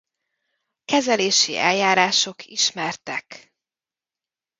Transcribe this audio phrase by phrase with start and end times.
[0.85, 3.53] Kezelési eljárások ismertek.